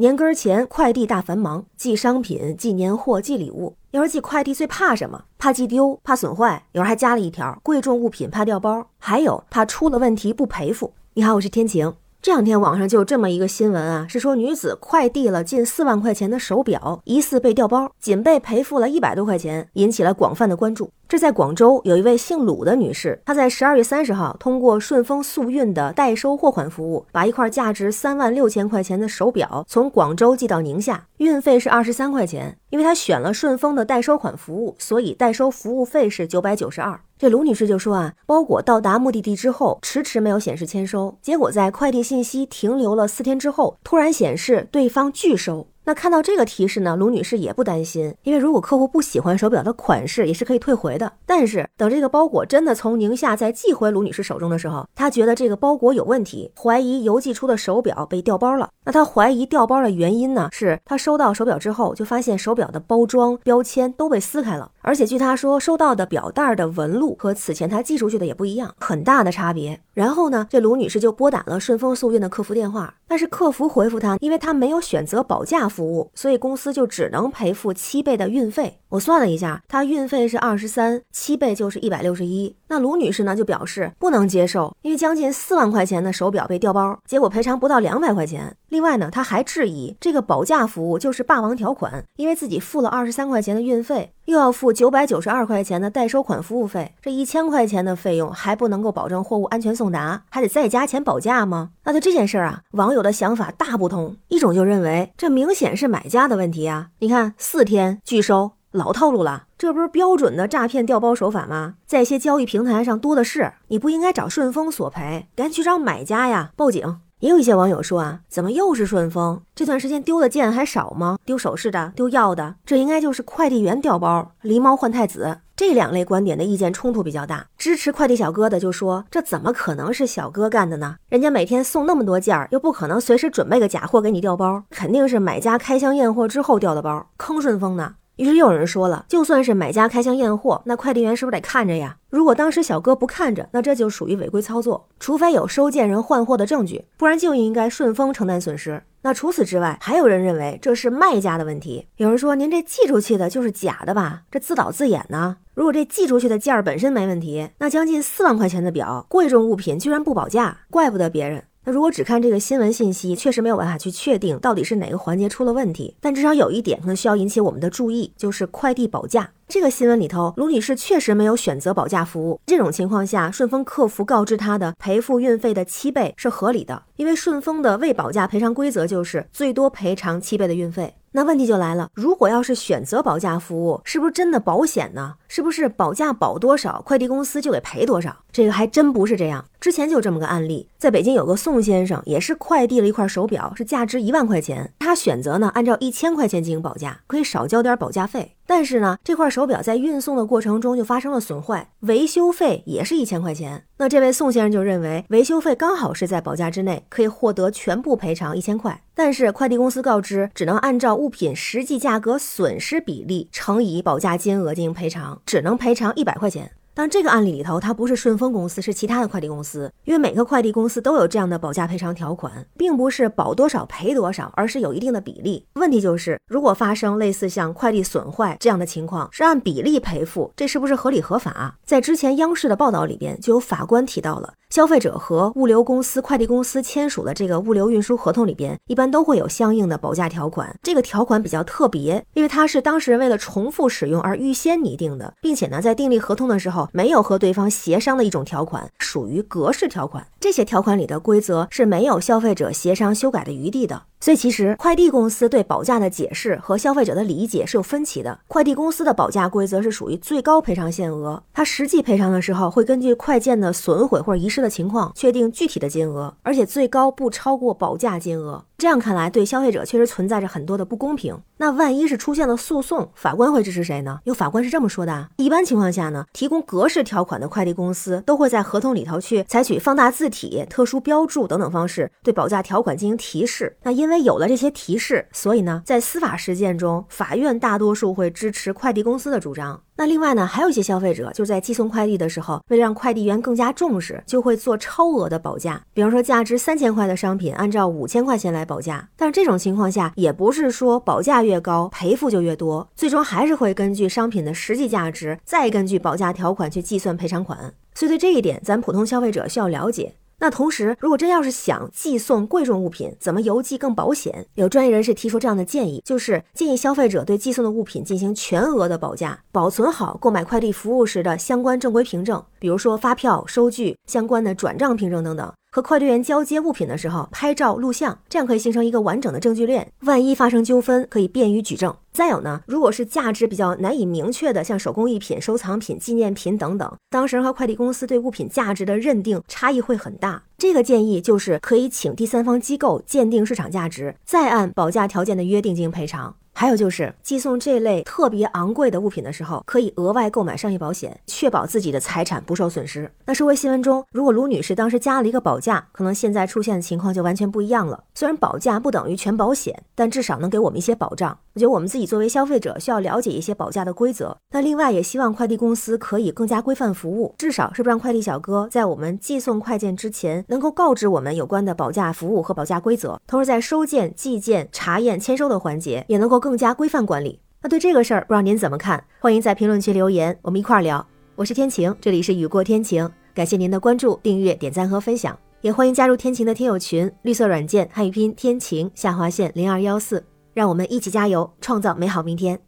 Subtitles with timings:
[0.00, 3.76] 年根儿前快递大繁忙，寄商品、寄年货、寄礼物。
[3.90, 5.24] 要是寄快递最怕什么？
[5.36, 6.64] 怕寄丢，怕损坏。
[6.72, 10.94] 有人还加了一条：贵重物品怕掉包，还有怕出了问题不赔付。
[11.12, 11.92] 你好，我是天晴。
[12.22, 20.90] 这两天网上就有这么一个新闻啊，是说女子快递了近四万块钱的手表，疑似被调包，仅被赔付了一百多块钱，引起了广泛的关注。
[21.08, 32.54] 这在广州有一位姓鲁的女士，她在十二月三十号通过顺丰速运的代收货款服务，把一块价值三万六千块钱的手表从广州寄到宁夏，运费是二十三块钱。
[32.68, 37.00] 因为她选了顺丰的代收款服务，所以代收服务费是九百九十二。
[37.20, 45.66] 这卢女士就说啊，包裹到达目的地之后，迟迟没有显示签收，结果在快递信息停留了四天之后，突然显示对方拒收。
[45.90, 51.12] 那看到这个提示呢，卢女士也不担心，因为如果客户不喜欢手表的款式，也是可以退回的。
[51.26, 58.68] 但是等这个包裹真的从宁夏再寄回卢女士手中的时候，她觉得这个包裹有问题，怀疑邮寄出的手表被调包了。
[58.84, 69.80] 那她怀疑调包的原因呢，是她收到手表之后，就发现手表的包装标签都被撕开了，而且据她说，收到的表带的纹路和此前她寄出去的也不一样，很大的差别。
[69.92, 75.68] 然后呢，这卢女士就拨打了顺丰速运的客服电话，但是客服回复她，因为她没有选择保价。
[75.70, 78.80] 服服务，所以公司就只能赔付七倍的运费。
[78.90, 82.54] 我算了一下，它运费是二十三，七倍就是一百六十一。
[82.70, 88.56] 那卢女士呢就表示不能接受，因为将近四万块钱的手表被调包，结果赔偿不到两百块钱。
[88.68, 101.70] 另外呢，她还质疑这个保价服务就是霸王条款，因为自己付了二十三块钱的运费，又要付九百九十二块钱的代收款服务费，这一千块钱的费用还不能够保证货物安全送达，还得再加钱保价吗？
[101.82, 108.52] 那对这件事儿啊，网友的想法大不同，一种就认为这明显是买家的问题啊，你看四天拒收。
[108.72, 111.74] 老套路了，这不是标准的诈骗调包手法吗？
[111.86, 117.00] 在一些交易平台上多的是，你不应该找顺丰索赔，赶紧去找买家呀，报警。
[117.18, 119.42] 也有一些网友说啊，怎么又是顺丰？
[119.56, 121.18] 这段时间丢的件还少吗？
[121.24, 125.38] 丢首饰的，丢药的，这应该就是快递员调包，狸猫换太子。
[125.56, 130.96] 这两类观点的意见冲突比较大，支持快递小哥的就说，这怎么可能是小哥干的呢？
[131.08, 137.96] 人家每天送那么多件儿，又不可能随时准备个假货给你调包，肯定是买家开箱验货之后调的包，坑顺丰呢。
[138.20, 141.96] 于是又有人说了，就算是买家开箱验货，那快递员是不是得看着呀？
[142.10, 144.86] 如果当时小哥不看着，那这就属于违规操作。
[144.98, 148.82] 除非有收件人换货的证据，不然就应该顺丰承担损失。
[149.00, 151.86] 那除此之外，还有人认为这是卖家的问题。
[151.96, 154.24] 有人说，您这寄出去的就是假的吧？
[154.30, 155.38] 这自导自演呢？
[155.54, 161.44] 如果这寄出去的件儿本身没问题，那将近四万块钱的表，贵重物品居然不保价，怪不得别人。
[161.64, 165.94] 那如果只看这个新闻信息，确实没有办法去确定到底是哪个环节出了问题。
[166.00, 169.30] 但至少有一点可能需要引起我们的注意，就是快递保价。
[169.46, 172.40] 这个新闻里头，卢女士确实没有选择保价服务。
[172.46, 180.94] 这种情况下，顺丰客服告知她的赔付运费的七倍是合理的，因为顺丰的未保价赔偿规则就是最多赔偿七倍的运费。
[181.12, 185.16] 那问题就来了，如果要是选择保价服务，是不是真的保险呢？
[185.26, 188.16] 是不是保价保多少，快递公司就给赔多少？
[188.30, 189.44] 这个还真不是这样。
[189.60, 198.36] 之前就这么个案例，在北京有个宋先生，也是快递了一块手表，是价值一万块钱，他选择呢按照一千块钱进行保价，可以少交点保价费。
[198.46, 203.64] 但是呢，这块手表在运送的过程中就发生了损坏，维修费也是一千块钱。
[203.76, 208.82] 那这位宋先生就认为维修费刚好是在保价之内，可以获得全部赔偿一千块。
[208.94, 216.50] 但是快递公司告知，只能按照物品实际价格损失比例乘以保价金额进行赔偿，只能赔偿一百块钱。
[216.74, 219.70] 但这个案例里头，它不是顺丰公司，是其他的快递公司。
[219.84, 225.44] 因为每个快递公司都有这样的保价赔偿条款，并不是保多少赔多少，而是有一定的比例。
[225.54, 231.56] 问题就是，如果发生类似像快递损坏这样的情况，是按比例赔付，这是不是合理合法？
[231.64, 234.34] 在之前央视的报道里边，就有法官提到了。
[234.50, 240.52] 消费者和物流公司、快递公司签署的这个物流运输合同里边，一般都会有相应的保价条款。
[240.60, 250.06] 这个条款比较特别，因为它是当事人为了重复使用而预先拟定的，并且呢，在订立合同的时候没有和对方协商的一种条款，属于格式条款。
[250.18, 253.82] 这些条款里的规则是没有消费者协商修改的余地的。
[254.02, 258.18] 所以，其实快递公司对保价的解释和消费者的理解是有分歧的。
[258.28, 268.44] 快递公司的保价规则是属于最高赔偿限额，它实际赔偿的时候会根据快件的损毁或者遗失的情况确定具体的金额，而且最高不超过保价金额。
[268.60, 271.18] 这样看来，对消费者确实存在着很多的不公平。
[271.38, 274.00] 那万一是出现了诉讼，法官会支持谁呢？
[274.04, 283.56] 有法官是这么说的：一般情况下呢，提供格式条款的快递公司都会在合同里头去采取放大字体、特殊标注等等方式对保价条款进行提示。
[283.62, 289.62] 那因为有了这些提示，所以呢，在司法实践中，法院大多数会支持快递公司的主张。
[289.80, 295.58] 那另外呢，还有一些消费者就在寄送快递的时候，为了让快递员更加重视，就会做超额的保价。
[295.72, 298.86] 比方说，价值三千块的商品，按照五千块钱来保价。
[298.94, 307.54] 但是这种情况下，也不是说保价越高赔付就越多，最终还是会根据商品的实际价值，再根据保价条款去计算赔偿款。
[307.74, 309.94] 所以对这一点，咱普通消费者需要了解。
[310.20, 314.26] 那同时，如果真要是想寄送贵重物品，怎么邮寄更保险？
[314.34, 325.32] 有专业人士提出这样的建议，就是建议消费者对寄送的物品进行全额的保价，保存好购买快递服务时的相关正规凭证，比如说发票、收据、相关的转账凭证等等。
[325.52, 329.72] 和快递员交接物品的时候，拍照录像，这样可以形成一个完整的证据链。
[329.80, 331.74] 万一发生纠纷，可以便于举证。
[331.92, 340.22] 再有呢，如果是价值比较难以明确的，像手工艺品、收藏品、纪念品等等，当事人和快递公司对物品价值的认定差异会很大。
[340.38, 346.14] 这个建议就是可以请第三方机构鉴定市场价值，再按保价条件的约定进行赔偿。
[346.32, 352.90] 还有就是寄送这类特别昂贵的物品的时候，可以额外购买商业保险，确保自己的财产不受损失。
[353.04, 357.84] 那社会新闻中，如果卢女士当时加了一个保价，可能现在出现的情况就完全不一样了。
[357.94, 361.18] 虽然保价不等于全保险，但至少能给我们一些保障。
[361.40, 364.16] 觉得我们自己作为消费者需要了解一些保价的规则。
[364.32, 373.00] 那另外也希望快递公司可以更加规范服务，至少是不让快递小哥在我们寄送快件之前，能够告知我们有关的保价服务和保价规则。
[373.06, 376.40] 同时在收件、寄件、查验、签收的环节，也能够更。
[376.40, 377.20] 加规范管理。
[377.42, 378.82] 那对这个事儿，不知道您怎么看？
[378.98, 380.86] 欢迎在评论区留言，我们一块儿聊。
[381.16, 390.02] 我是天晴，这里是雨过天晴，感谢您的关注、订阅、点赞和分享，也欢迎加入天晴的听友群，绿色软件汉语拼天晴下划线零二幺四，
[390.34, 392.40] 让我们一起加油，创造美好明天。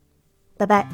[0.56, 0.88] 拜拜。